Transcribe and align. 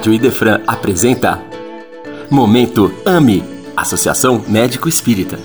Rádio 0.00 0.14
Idefran 0.14 0.62
apresenta 0.66 1.42
Momento 2.30 2.90
AME, 3.04 3.44
Associação 3.76 4.42
Médico 4.48 4.88
Espírita. 4.88 5.38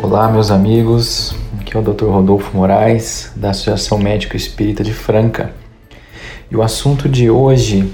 Olá, 0.00 0.30
meus 0.30 0.52
amigos. 0.52 1.34
Aqui 1.58 1.76
é 1.76 1.80
o 1.80 1.82
Dr. 1.82 2.04
Rodolfo 2.04 2.56
Moraes, 2.56 3.32
da 3.34 3.50
Associação 3.50 3.98
Médico 3.98 4.36
Espírita 4.36 4.84
de 4.84 4.92
Franca. 4.92 5.52
E 6.48 6.54
o 6.54 6.62
assunto 6.62 7.08
de 7.08 7.28
hoje 7.28 7.92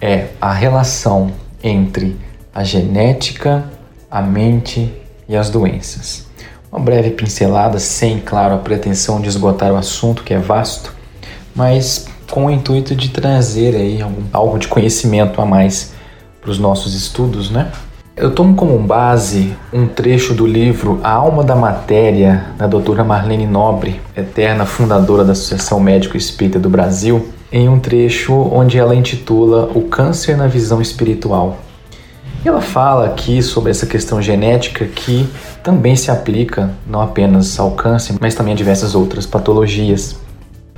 é 0.00 0.30
a 0.40 0.52
relação 0.52 1.30
entre 1.62 2.16
a 2.52 2.64
genética, 2.64 3.70
a 4.10 4.20
mente 4.20 4.92
e 5.28 5.36
as 5.36 5.50
doenças. 5.50 6.26
Uma 6.72 6.80
breve 6.80 7.10
pincelada, 7.10 7.78
sem, 7.78 8.18
claro, 8.18 8.56
a 8.56 8.58
pretensão 8.58 9.20
de 9.20 9.28
esgotar 9.28 9.70
o 9.70 9.76
assunto, 9.76 10.24
que 10.24 10.34
é 10.34 10.38
vasto, 10.40 10.92
mas 11.54 12.08
com 12.30 12.46
o 12.46 12.50
intuito 12.50 12.94
de 12.94 13.08
trazer 13.10 13.74
aí 13.74 14.00
algum, 14.00 14.22
algo 14.32 14.58
de 14.58 14.68
conhecimento 14.68 15.40
a 15.40 15.46
mais 15.46 15.92
para 16.40 16.50
os 16.50 16.58
nossos 16.58 16.94
estudos, 16.94 17.50
né? 17.50 17.70
Eu 18.16 18.32
tomo 18.32 18.54
como 18.54 18.78
base 18.78 19.54
um 19.72 19.86
trecho 19.86 20.34
do 20.34 20.46
livro 20.46 21.00
A 21.02 21.10
Alma 21.10 21.42
da 21.42 21.56
Matéria, 21.56 22.46
da 22.58 22.66
doutora 22.66 23.02
Marlene 23.02 23.46
Nobre, 23.46 24.00
eterna 24.14 24.66
fundadora 24.66 25.24
da 25.24 25.32
Associação 25.32 25.80
Médico 25.80 26.16
Espírita 26.16 26.58
do 26.58 26.68
Brasil, 26.68 27.28
em 27.50 27.68
um 27.68 27.80
trecho 27.80 28.34
onde 28.34 28.78
ela 28.78 28.94
intitula 28.94 29.70
O 29.74 29.82
Câncer 29.82 30.36
na 30.36 30.46
Visão 30.46 30.82
Espiritual. 30.82 31.58
Ela 32.44 32.60
fala 32.60 33.06
aqui 33.06 33.42
sobre 33.42 33.70
essa 33.70 33.86
questão 33.86 34.20
genética 34.20 34.86
que 34.86 35.28
também 35.62 35.96
se 35.96 36.10
aplica 36.10 36.70
não 36.86 37.00
apenas 37.00 37.58
ao 37.58 37.72
câncer, 37.72 38.16
mas 38.20 38.34
também 38.34 38.52
a 38.52 38.56
diversas 38.56 38.94
outras 38.94 39.26
patologias. 39.26 40.19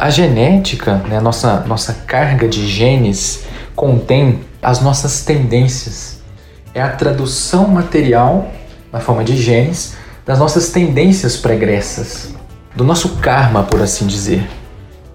A 0.03 0.11
genética, 0.11 0.97
né, 1.09 1.21
nossa, 1.21 1.61
nossa 1.61 1.93
carga 1.93 2.49
de 2.49 2.67
genes, 2.67 3.45
contém 3.77 4.41
as 4.61 4.81
nossas 4.81 5.25
tendências. 5.25 6.21
É 6.75 6.83
a 6.83 6.89
tradução 6.89 7.69
material, 7.69 8.49
na 8.93 8.99
forma 8.99 9.23
de 9.23 9.37
genes, 9.37 9.95
das 10.27 10.41
nossas 10.41 10.71
tendências 10.71 11.37
pregressas, 11.37 12.35
do 12.75 12.83
nosso 12.83 13.11
karma, 13.19 13.63
por 13.63 13.81
assim 13.81 14.05
dizer. 14.05 14.45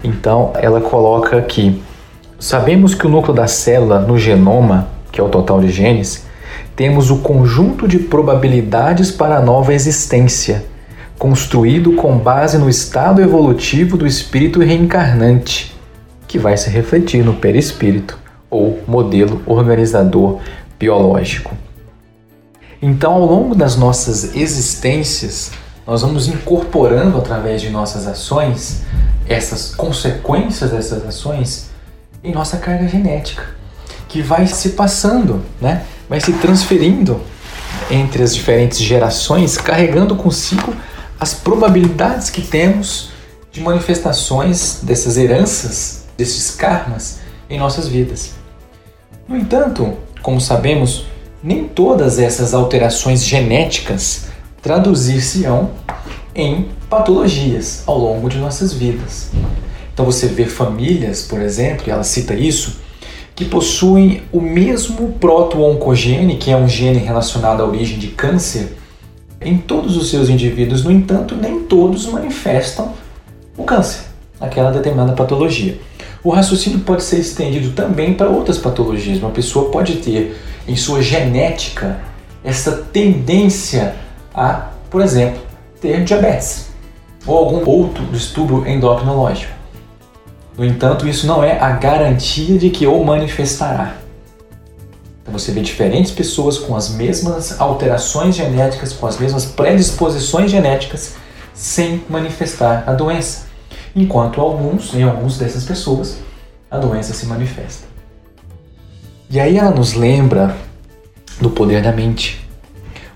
Então, 0.01 0.53
ela 0.55 0.79
coloca 0.79 1.37
aqui: 1.37 1.83
sabemos 2.39 2.95
que 2.95 3.05
o 3.05 3.09
núcleo 3.09 3.35
da 3.35 3.45
célula 3.45 3.99
no 3.99 4.17
genoma, 4.17 4.87
que 5.11 5.19
é 5.19 5.23
o 5.23 5.27
total 5.27 5.59
de 5.59 5.69
genes, 5.69 6.25
temos 6.77 7.11
o 7.11 7.17
conjunto 7.17 7.89
de 7.89 7.99
probabilidades 7.99 9.11
para 9.11 9.35
a 9.35 9.41
nova 9.41 9.73
existência 9.73 10.63
construído 11.17 11.93
com 11.93 12.17
base 12.17 12.57
no 12.57 12.69
estado 12.69 13.21
evolutivo 13.21 13.97
do 13.97 14.05
espírito 14.05 14.59
reencarnante, 14.61 15.75
que 16.27 16.37
vai 16.37 16.55
se 16.57 16.69
refletir 16.69 17.23
no 17.23 17.33
perispírito 17.33 18.17
ou 18.49 18.81
modelo 18.87 19.41
organizador 19.45 20.39
biológico. 20.79 21.55
Então, 22.81 23.13
ao 23.13 23.25
longo 23.25 23.55
das 23.55 23.75
nossas 23.75 24.35
existências, 24.35 25.51
nós 25.85 26.01
vamos 26.01 26.27
incorporando 26.27 27.17
através 27.17 27.61
de 27.61 27.69
nossas 27.69 28.05
ações 28.05 28.83
essas 29.27 29.73
consequências 29.73 30.71
dessas 30.71 31.05
ações 31.05 31.69
em 32.23 32.31
nossa 32.31 32.57
carga 32.57 32.87
genética, 32.87 33.43
que 34.07 34.21
vai 34.21 34.45
se 34.45 34.69
passando, 34.69 35.41
né? 35.59 35.83
vai 36.07 36.19
se 36.19 36.33
transferindo 36.33 37.19
entre 37.89 38.21
as 38.21 38.35
diferentes 38.35 38.79
gerações, 38.79 39.57
carregando 39.57 40.15
consigo 40.15 40.73
as 41.19 41.33
probabilidades 41.33 42.29
que 42.29 42.41
temos 42.41 43.09
de 43.51 43.61
manifestações 43.61 44.79
dessas 44.83 45.17
heranças, 45.17 46.05
desses 46.17 46.51
karmas 46.51 47.19
em 47.49 47.57
nossas 47.57 47.87
vidas. 47.87 48.33
No 49.27 49.35
entanto, 49.35 49.93
como 50.21 50.39
sabemos, 50.39 51.05
nem 51.43 51.67
todas 51.67 52.19
essas 52.19 52.53
alterações 52.53 53.23
genéticas 53.23 54.27
traduzir-se-ão 54.61 55.71
em 56.35 56.69
patologias 56.89 57.83
ao 57.85 57.97
longo 57.97 58.29
de 58.29 58.37
nossas 58.37 58.73
vidas. 58.73 59.31
Então 59.93 60.05
você 60.05 60.27
vê 60.27 60.45
famílias, 60.45 61.23
por 61.23 61.41
exemplo, 61.41 61.85
e 61.87 61.91
ela 61.91 62.03
cita 62.03 62.33
isso, 62.35 62.79
que 63.35 63.45
possuem 63.45 64.23
o 64.31 64.39
mesmo 64.39 65.13
proto-oncogene, 65.13 66.37
que 66.37 66.51
é 66.51 66.57
um 66.57 66.67
gene 66.67 66.99
relacionado 66.99 67.61
à 67.61 67.65
origem 67.65 67.97
de 67.97 68.07
câncer, 68.07 68.77
em 69.41 69.57
todos 69.57 69.95
os 69.97 70.09
seus 70.09 70.29
indivíduos. 70.29 70.83
No 70.83 70.91
entanto, 70.91 71.35
nem 71.35 71.63
todos 71.63 72.05
manifestam 72.07 72.93
o 73.57 73.63
câncer, 73.63 74.01
aquela 74.39 74.71
determinada 74.71 75.13
patologia. 75.13 75.79
O 76.23 76.29
raciocínio 76.29 76.79
pode 76.79 77.03
ser 77.03 77.19
estendido 77.19 77.71
também 77.71 78.13
para 78.13 78.29
outras 78.29 78.57
patologias. 78.57 79.19
Uma 79.19 79.31
pessoa 79.31 79.69
pode 79.69 79.97
ter 79.97 80.37
em 80.67 80.75
sua 80.75 81.01
genética 81.01 81.99
essa 82.43 82.71
tendência 82.71 83.95
a, 84.33 84.69
por 84.89 85.01
exemplo, 85.01 85.41
ter 85.79 86.03
diabetes 86.03 86.67
ou 87.25 87.37
algum 87.37 87.69
outro 87.69 88.05
distúrbio 88.05 88.67
endocrinológico. 88.67 89.51
No 90.57 90.65
entanto, 90.65 91.07
isso 91.07 91.27
não 91.27 91.43
é 91.43 91.59
a 91.59 91.71
garantia 91.71 92.57
de 92.57 92.69
que 92.69 92.87
o 92.87 93.03
manifestará. 93.03 93.95
Você 95.37 95.51
vê 95.51 95.61
diferentes 95.61 96.11
pessoas 96.11 96.57
com 96.57 96.75
as 96.75 96.89
mesmas 96.89 97.61
alterações 97.61 98.35
genéticas, 98.35 98.91
com 98.91 99.05
as 99.05 99.19
mesmas 99.19 99.45
predisposições 99.45 100.49
genéticas, 100.49 101.13
sem 101.53 102.03
manifestar 102.09 102.83
a 102.87 102.93
doença. 102.93 103.45
Enquanto 103.95 104.41
alguns, 104.41 104.95
em 104.95 105.03
algumas 105.03 105.37
dessas 105.37 105.63
pessoas, 105.63 106.17
a 106.71 106.79
doença 106.79 107.13
se 107.13 107.27
manifesta. 107.27 107.85
E 109.29 109.39
aí 109.39 109.57
ela 109.57 109.69
nos 109.69 109.93
lembra 109.93 110.57
do 111.39 111.51
poder 111.51 111.83
da 111.83 111.91
mente, 111.91 112.43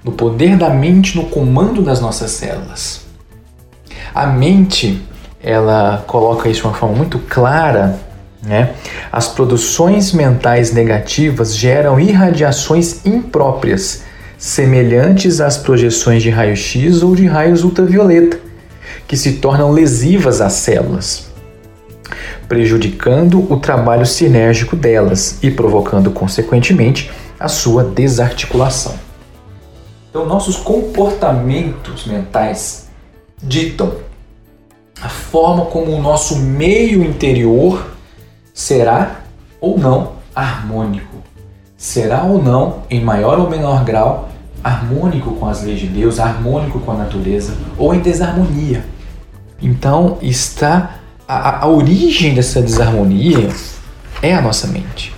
do 0.04 0.12
poder 0.12 0.58
da 0.58 0.70
mente 0.70 1.18
no 1.18 1.26
comando 1.26 1.82
das 1.82 2.00
nossas 2.00 2.30
células. 2.32 3.02
A 4.14 4.28
mente, 4.28 5.02
ela 5.42 6.04
coloca 6.06 6.48
isso 6.48 6.62
de 6.62 6.68
uma 6.68 6.76
forma 6.76 6.96
muito 6.96 7.18
clara 7.18 8.00
né? 8.42 8.74
As 9.12 9.28
produções 9.28 10.12
mentais 10.12 10.72
negativas 10.72 11.56
geram 11.56 12.00
irradiações 12.00 13.06
impróprias, 13.06 14.04
semelhantes 14.38 15.40
às 15.40 15.58
projeções 15.58 16.24
de 16.24 16.30
raio-x 16.30 17.04
ou 17.04 17.16
de 17.16 17.28
raios 17.28 17.64
ultravioleta, 17.64 18.40
que 19.08 19.16
se 19.16 19.34
tornam 19.34 19.72
lesivas 19.72 20.42
às 20.42 20.54
células, 20.54 21.30
prejudicando 22.48 23.52
o 23.52 23.60
trabalho 23.60 24.06
sinérgico 24.06 24.76
delas 24.76 25.38
e 25.44 25.52
provocando, 25.52 26.10
consequentemente, 26.12 27.12
a 27.40 27.48
sua 27.48 27.84
desarticulação. 27.84 28.96
Então, 30.10 30.26
nossos 30.26 30.58
comportamentos 30.58 32.06
mentais 32.06 32.90
ditam 33.42 33.94
a 35.02 35.10
forma 35.10 35.66
como 35.66 35.92
o 35.92 36.02
nosso 36.02 36.38
meio 36.38 37.04
interior 37.04 37.91
será 38.54 39.22
ou 39.60 39.78
não 39.78 40.14
harmônico. 40.36 41.18
Será 41.78 42.24
ou 42.24 42.42
não, 42.42 42.84
em 42.90 43.02
maior 43.02 43.40
ou 43.40 43.50
menor 43.50 43.84
grau, 43.84 44.30
harmônico 44.64 45.32
com 45.32 45.48
as 45.48 45.64
leis 45.64 45.80
de 45.80 45.88
Deus, 45.88 46.20
harmônico 46.20 46.80
com 46.80 46.92
a 46.92 46.96
natureza 46.96 47.56
ou 47.78 47.94
em 47.94 48.00
desarmonia. 48.00 48.86
Então, 49.62 50.18
está 50.22 51.02
a, 51.28 51.64
a 51.64 51.68
origem 51.68 52.34
dessa 52.34 52.62
desarmonia 52.62 53.50
é 54.22 54.36
a 54.36 54.42
nossa 54.42 54.68
mente. 54.68 55.14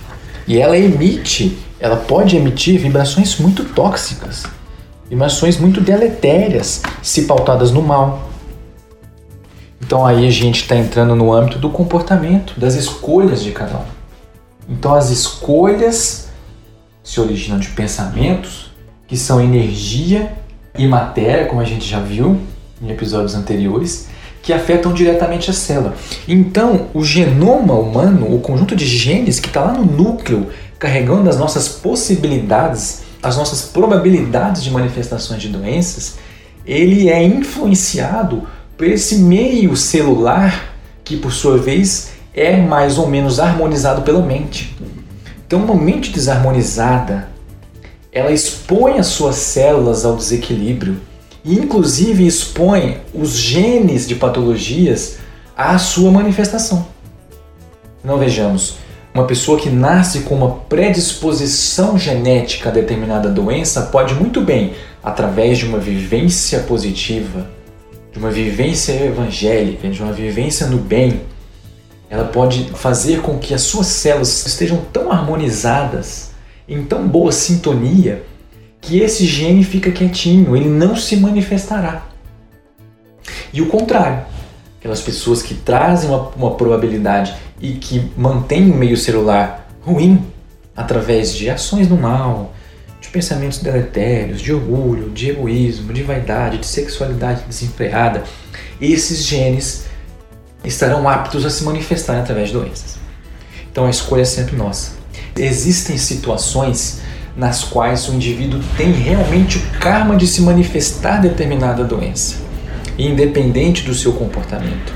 E 0.46 0.58
ela 0.58 0.78
emite, 0.78 1.58
ela 1.80 1.96
pode 1.96 2.36
emitir 2.36 2.78
vibrações 2.78 3.38
muito 3.38 3.64
tóxicas, 3.64 4.44
vibrações 5.08 5.58
muito 5.58 5.80
deletérias, 5.80 6.82
se 7.02 7.22
pautadas 7.22 7.72
no 7.72 7.82
mal, 7.82 8.30
então 9.84 10.06
aí 10.06 10.26
a 10.26 10.30
gente 10.30 10.62
está 10.62 10.74
entrando 10.74 11.14
no 11.14 11.30
âmbito 11.30 11.58
do 11.58 11.68
comportamento, 11.68 12.58
das 12.58 12.74
escolhas 12.74 13.42
de 13.42 13.52
cada 13.52 13.76
um. 13.76 13.84
Então 14.66 14.94
as 14.94 15.10
escolhas 15.10 16.30
se 17.02 17.20
originam 17.20 17.58
de 17.58 17.68
pensamentos 17.68 18.72
que 19.06 19.14
são 19.14 19.42
energia 19.42 20.32
e 20.76 20.88
matéria, 20.88 21.44
como 21.44 21.60
a 21.60 21.64
gente 21.64 21.86
já 21.86 22.00
viu 22.00 22.40
em 22.80 22.90
episódios 22.90 23.34
anteriores, 23.34 24.08
que 24.42 24.54
afetam 24.54 24.90
diretamente 24.90 25.50
a 25.50 25.52
célula. 25.52 25.94
Então, 26.26 26.88
o 26.94 27.04
genoma 27.04 27.74
humano, 27.74 28.34
o 28.34 28.40
conjunto 28.40 28.74
de 28.74 28.86
genes 28.86 29.38
que 29.38 29.48
está 29.48 29.64
lá 29.64 29.72
no 29.74 29.84
núcleo, 29.84 30.48
carregando 30.78 31.28
as 31.28 31.38
nossas 31.38 31.68
possibilidades, 31.68 33.02
as 33.22 33.36
nossas 33.36 33.62
probabilidades 33.62 34.64
de 34.64 34.70
manifestações 34.70 35.42
de 35.42 35.48
doenças, 35.48 36.16
ele 36.66 37.10
é 37.10 37.22
influenciado 37.22 38.46
por 38.76 38.86
esse 38.86 39.16
meio 39.16 39.76
celular 39.76 40.74
que, 41.04 41.16
por 41.16 41.32
sua 41.32 41.56
vez, 41.58 42.12
é 42.34 42.56
mais 42.56 42.98
ou 42.98 43.08
menos 43.08 43.38
harmonizado 43.38 44.02
pela 44.02 44.20
mente. 44.20 44.76
Então, 45.46 45.62
uma 45.62 45.74
mente 45.74 46.10
desarmonizada, 46.10 47.28
ela 48.10 48.32
expõe 48.32 48.98
as 48.98 49.08
suas 49.08 49.36
células 49.36 50.04
ao 50.04 50.16
desequilíbrio 50.16 51.00
e, 51.44 51.54
inclusive, 51.54 52.26
expõe 52.26 52.98
os 53.12 53.36
genes 53.36 54.08
de 54.08 54.14
patologias 54.14 55.18
à 55.56 55.78
sua 55.78 56.10
manifestação. 56.10 56.86
Não 58.02 58.18
vejamos, 58.18 58.76
Uma 59.14 59.28
pessoa 59.28 59.56
que 59.60 59.70
nasce 59.70 60.22
com 60.22 60.34
uma 60.34 60.50
predisposição 60.68 61.96
genética 61.96 62.68
a 62.68 62.72
determinada 62.72 63.28
doença 63.28 63.82
pode 63.82 64.12
muito 64.12 64.40
bem, 64.40 64.74
através 65.00 65.56
de 65.56 65.66
uma 65.66 65.78
vivência 65.78 66.58
positiva, 66.60 67.46
de 68.14 68.20
uma 68.20 68.30
vivência 68.30 68.92
evangélica, 68.92 69.88
de 69.88 70.00
uma 70.00 70.12
vivência 70.12 70.68
no 70.68 70.78
bem, 70.78 71.22
ela 72.08 72.24
pode 72.24 72.70
fazer 72.74 73.20
com 73.20 73.40
que 73.40 73.52
as 73.52 73.62
suas 73.62 73.88
células 73.88 74.46
estejam 74.46 74.82
tão 74.92 75.10
harmonizadas, 75.10 76.30
em 76.68 76.84
tão 76.84 77.08
boa 77.08 77.32
sintonia, 77.32 78.24
que 78.80 79.00
esse 79.00 79.26
gene 79.26 79.64
fica 79.64 79.90
quietinho, 79.90 80.56
ele 80.56 80.68
não 80.68 80.94
se 80.94 81.16
manifestará. 81.16 82.06
E 83.52 83.60
o 83.60 83.66
contrário, 83.66 84.24
aquelas 84.78 85.00
pessoas 85.00 85.42
que 85.42 85.54
trazem 85.54 86.08
uma, 86.08 86.28
uma 86.36 86.50
probabilidade 86.52 87.34
e 87.60 87.72
que 87.72 88.12
mantêm 88.16 88.70
o 88.70 88.76
meio 88.76 88.96
celular 88.96 89.68
ruim 89.80 90.24
através 90.76 91.34
de 91.34 91.50
ações 91.50 91.88
do 91.88 91.96
mal, 91.96 92.54
de 93.04 93.10
pensamentos 93.10 93.58
deletérios, 93.58 94.40
de 94.40 94.52
orgulho, 94.52 95.10
de 95.10 95.28
egoísmo, 95.28 95.92
de 95.92 96.02
vaidade, 96.02 96.58
de 96.58 96.66
sexualidade 96.66 97.42
desenfreada, 97.46 98.24
esses 98.80 99.24
genes 99.24 99.84
estarão 100.64 101.06
aptos 101.06 101.44
a 101.44 101.50
se 101.50 101.64
manifestar 101.64 102.18
através 102.18 102.48
de 102.48 102.54
doenças. 102.54 102.96
Então 103.70 103.84
a 103.84 103.90
escolha 103.90 104.22
é 104.22 104.24
sempre 104.24 104.56
nossa. 104.56 104.92
Existem 105.36 105.98
situações 105.98 107.00
nas 107.36 107.62
quais 107.62 108.08
o 108.08 108.14
indivíduo 108.14 108.60
tem 108.76 108.92
realmente 108.92 109.58
o 109.58 109.78
karma 109.78 110.16
de 110.16 110.26
se 110.26 110.40
manifestar 110.40 111.20
determinada 111.20 111.84
doença, 111.84 112.36
independente 112.96 113.82
do 113.82 113.94
seu 113.94 114.14
comportamento. 114.14 114.94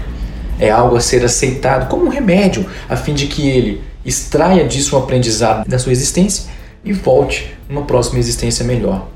É 0.59 0.71
algo 0.71 0.97
a 0.97 1.01
ser 1.01 1.23
aceitado 1.25 1.89
como 1.89 2.07
um 2.07 2.09
remédio, 2.09 2.65
a 2.89 2.97
fim 2.97 3.13
de 3.13 3.27
que 3.27 3.49
ele 3.49 3.83
extraia 4.03 4.67
disso 4.67 4.97
um 4.97 4.99
aprendizado 4.99 5.69
da 5.69 5.79
sua 5.79 5.93
existência 5.93 6.58
e 6.85 6.93
volte 6.93 7.57
numa 7.69 7.83
próxima 7.83 8.19
existência 8.19 8.65
melhor. 8.65 9.07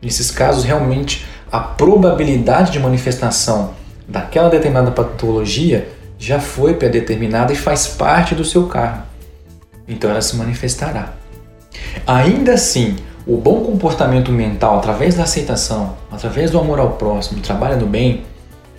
Nesses 0.00 0.30
casos, 0.30 0.64
realmente, 0.64 1.26
a 1.50 1.58
probabilidade 1.58 2.72
de 2.72 2.78
manifestação 2.78 3.74
daquela 4.06 4.48
determinada 4.48 4.90
patologia 4.90 5.88
já 6.18 6.40
foi 6.40 6.74
predeterminada 6.74 7.52
e 7.52 7.56
faz 7.56 7.86
parte 7.86 8.34
do 8.34 8.44
seu 8.44 8.66
karma. 8.66 9.06
Então 9.86 10.10
ela 10.10 10.20
se 10.20 10.36
manifestará. 10.36 11.14
Ainda 12.06 12.54
assim, 12.54 12.96
o 13.26 13.36
bom 13.36 13.60
comportamento 13.60 14.32
mental, 14.32 14.78
através 14.78 15.14
da 15.14 15.22
aceitação, 15.22 15.96
através 16.10 16.50
do 16.50 16.58
amor 16.58 16.80
ao 16.80 16.92
próximo, 16.92 17.40
trabalho 17.40 17.78
no 17.78 17.86
bem, 17.86 18.24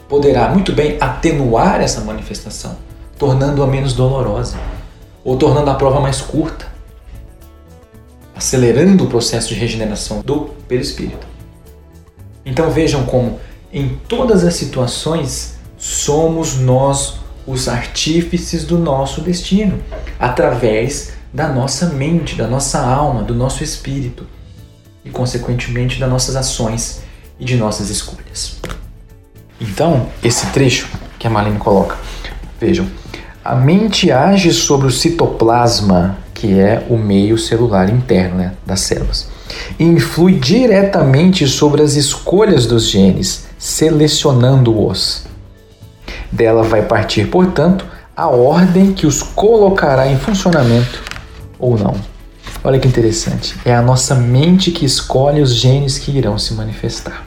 poderá 0.08 0.50
muito 0.50 0.74
bem 0.74 0.98
atenuar 1.00 1.82
essa 1.82 2.02
manifestação, 2.02 2.76
tornando-a 3.18 3.68
menos 3.68 3.94
dolorosa 3.94 4.58
ou 5.24 5.38
tornando 5.38 5.70
a 5.70 5.76
prova 5.76 6.00
mais 6.00 6.20
curta, 6.20 6.66
acelerando 8.40 9.04
o 9.04 9.08
processo 9.08 9.50
de 9.50 9.56
regeneração 9.56 10.22
do 10.22 10.52
perispírito. 10.66 11.28
Então 12.46 12.72
vejam 12.72 13.04
como 13.04 13.38
em 13.72 14.00
todas 14.08 14.46
as 14.46 14.54
situações 14.54 15.56
somos 15.78 16.56
nós 16.56 17.16
os 17.46 17.68
artífices 17.68 18.64
do 18.64 18.78
nosso 18.78 19.20
destino, 19.20 19.84
através 20.18 21.12
da 21.34 21.50
nossa 21.50 21.88
mente, 21.88 22.36
da 22.36 22.48
nossa 22.48 22.80
alma, 22.80 23.24
do 23.24 23.36
nosso 23.36 23.62
espírito 23.62 24.26
e, 25.04 25.10
consequentemente, 25.10 26.00
das 26.00 26.10
nossas 26.10 26.38
ações 26.38 27.02
e 27.38 27.44
de 27.44 27.58
nossas 27.58 27.90
escolhas. 27.90 28.58
Então, 29.60 30.08
esse 30.24 30.46
trecho 30.48 30.88
que 31.18 31.28
a 31.28 31.30
Marlene 31.30 31.60
coloca, 31.60 31.98
vejam, 32.58 32.88
a 33.44 33.54
mente 33.54 34.12
age 34.12 34.54
sobre 34.54 34.88
o 34.88 34.92
citoplasma, 34.92 36.18
que 36.40 36.58
é 36.60 36.86
o 36.90 36.98
meio 36.98 37.38
celular 37.38 37.90
interno 37.90 38.38
né, 38.38 38.54
das 38.66 38.80
células, 38.80 39.28
e 39.78 39.84
influi 39.84 40.34
diretamente 40.34 41.46
sobre 41.48 41.82
as 41.82 41.96
escolhas 41.96 42.66
dos 42.66 42.90
genes, 42.90 43.48
selecionando-os 43.58 45.28
dela 46.32 46.64
vai 46.64 46.82
partir, 46.84 47.26
portanto, 47.26 47.86
a 48.16 48.28
ordem 48.28 48.94
que 48.94 49.08
os 49.08 49.22
colocará 49.22 50.08
em 50.08 50.18
funcionamento 50.18 51.02
ou 51.58 51.78
não. 51.78 51.96
Olha 52.64 52.80
que 52.80 52.88
interessante. 52.88 53.56
É 53.64 53.74
a 53.74 53.82
nossa 53.82 54.16
mente 54.16 54.72
que 54.72 54.86
escolhe 54.86 55.42
os 55.42 55.54
genes 55.54 55.98
que 55.98 56.12
irão 56.12 56.38
se 56.38 56.54
manifestar. 56.54 57.26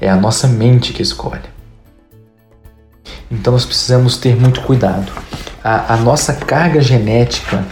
É 0.00 0.08
a 0.08 0.16
nossa 0.16 0.46
mente 0.46 0.92
que 0.92 1.02
escolhe. 1.02 1.48
Então 3.30 3.52
nós 3.52 3.64
precisamos 3.64 4.16
ter 4.16 4.36
muito 4.36 4.60
cuidado. 4.62 5.10
A, 5.62 5.94
a 5.94 5.96
nossa 5.96 6.34
carga 6.34 6.80
genética, 6.80 7.64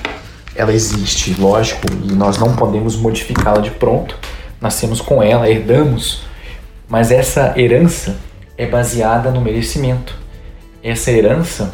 ela 0.58 0.72
existe, 0.72 1.40
lógico, 1.40 1.86
e 2.04 2.12
nós 2.12 2.36
não 2.36 2.56
podemos 2.56 2.96
modificá-la 2.96 3.60
de 3.60 3.70
pronto. 3.70 4.18
Nascemos 4.60 5.00
com 5.00 5.22
ela, 5.22 5.48
herdamos, 5.48 6.22
mas 6.88 7.12
essa 7.12 7.54
herança 7.56 8.16
é 8.56 8.66
baseada 8.66 9.30
no 9.30 9.40
merecimento. 9.40 10.18
Essa 10.82 11.12
herança 11.12 11.72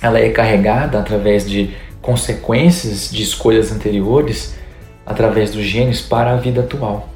ela 0.00 0.18
é 0.18 0.30
carregada 0.30 0.98
através 0.98 1.48
de 1.48 1.74
consequências 2.00 3.10
de 3.10 3.22
escolhas 3.22 3.70
anteriores, 3.70 4.56
através 5.04 5.50
dos 5.50 5.64
genes 5.64 6.00
para 6.00 6.32
a 6.32 6.36
vida 6.36 6.62
atual. 6.62 7.10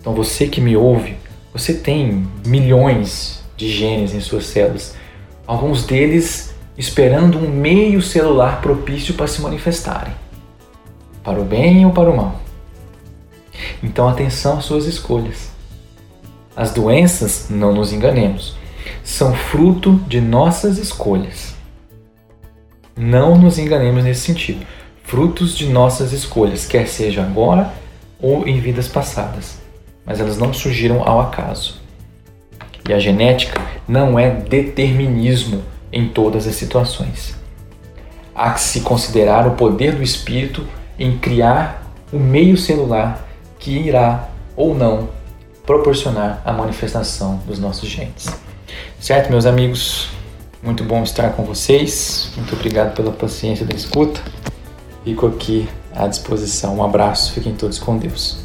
Então 0.00 0.14
você 0.14 0.46
que 0.46 0.60
me 0.60 0.74
ouve, 0.74 1.16
você 1.52 1.74
tem 1.74 2.26
milhões 2.46 3.44
de 3.58 3.70
genes 3.70 4.14
em 4.14 4.20
suas 4.20 4.46
células, 4.46 4.94
alguns 5.46 5.84
deles 5.84 6.54
esperando 6.78 7.36
um 7.36 7.50
meio 7.50 8.00
celular 8.00 8.62
propício 8.62 9.12
para 9.12 9.26
se 9.26 9.42
manifestarem, 9.42 10.14
para 11.22 11.40
o 11.40 11.44
bem 11.44 11.84
ou 11.84 11.92
para 11.92 12.10
o 12.10 12.16
mal. 12.16 12.40
Então 13.82 14.08
atenção 14.08 14.58
às 14.58 14.64
suas 14.64 14.86
escolhas. 14.86 15.50
As 16.56 16.72
doenças, 16.72 17.46
não 17.48 17.72
nos 17.72 17.92
enganemos, 17.92 18.54
são 19.04 19.34
fruto 19.34 20.00
de 20.06 20.20
nossas 20.20 20.78
escolhas. 20.78 21.54
Não 22.96 23.38
nos 23.38 23.58
enganemos 23.58 24.04
nesse 24.04 24.20
sentido. 24.20 24.66
Frutos 25.04 25.56
de 25.56 25.68
nossas 25.68 26.12
escolhas, 26.12 26.66
quer 26.66 26.86
seja 26.86 27.22
agora 27.22 27.72
ou 28.20 28.46
em 28.46 28.60
vidas 28.60 28.88
passadas. 28.88 29.58
Mas 30.04 30.20
elas 30.20 30.38
não 30.38 30.52
surgiram 30.52 31.02
ao 31.02 31.20
acaso. 31.20 31.80
E 32.88 32.92
a 32.92 32.98
genética 32.98 33.60
não 33.86 34.18
é 34.18 34.30
determinismo 34.30 35.62
em 35.92 36.08
todas 36.08 36.46
as 36.46 36.54
situações. 36.56 37.34
Há 38.34 38.52
que 38.52 38.60
se 38.60 38.80
considerar 38.80 39.46
o 39.46 39.52
poder 39.52 39.94
do 39.94 40.02
espírito 40.02 40.66
em 41.00 41.16
criar 41.16 41.90
o 42.12 42.18
meio 42.18 42.58
celular 42.58 43.26
que 43.58 43.70
irá 43.70 44.28
ou 44.54 44.74
não 44.74 45.08
proporcionar 45.64 46.42
a 46.44 46.52
manifestação 46.52 47.40
dos 47.46 47.58
nossos 47.58 47.88
genes. 47.88 48.26
Certo, 49.00 49.30
meus 49.30 49.46
amigos? 49.46 50.10
Muito 50.62 50.84
bom 50.84 51.02
estar 51.02 51.30
com 51.30 51.42
vocês. 51.42 52.30
Muito 52.36 52.54
obrigado 52.54 52.94
pela 52.94 53.10
paciência 53.10 53.64
da 53.64 53.74
escuta. 53.74 54.20
Fico 55.04 55.26
aqui 55.26 55.66
à 55.94 56.06
disposição. 56.06 56.76
Um 56.76 56.84
abraço. 56.84 57.32
Fiquem 57.32 57.54
todos 57.54 57.78
com 57.78 57.96
Deus. 57.96 58.44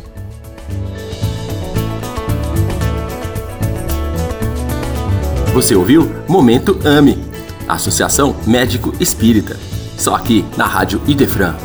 Você 5.53 5.75
ouviu 5.75 6.09
Momento 6.27 6.79
AME, 6.85 7.17
Associação 7.67 8.35
Médico 8.45 8.93
Espírita. 8.99 9.57
Só 9.97 10.15
aqui 10.15 10.45
na 10.57 10.65
Rádio 10.65 11.01
Idefran 11.07 11.55